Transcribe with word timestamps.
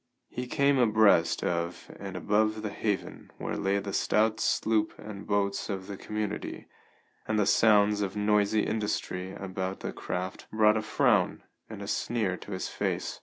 He 0.31 0.47
came 0.47 0.79
abreast 0.79 1.43
of 1.43 1.91
and 1.99 2.15
above 2.17 2.63
the 2.63 2.71
haven 2.71 3.29
where 3.37 3.55
lay 3.55 3.77
the 3.77 3.93
stout 3.93 4.39
sloop 4.39 4.95
and 4.97 5.27
boats 5.27 5.69
of 5.69 5.85
the 5.85 5.95
community, 5.95 6.65
and 7.27 7.37
the 7.37 7.45
sounds 7.45 8.01
of 8.01 8.15
noisy 8.15 8.65
industry 8.65 9.31
about 9.31 9.81
the 9.81 9.93
craft 9.93 10.49
brought 10.51 10.75
a 10.75 10.81
frown 10.81 11.43
and 11.69 11.83
a 11.83 11.87
sneer 11.87 12.35
to 12.37 12.51
his 12.51 12.67
face. 12.67 13.19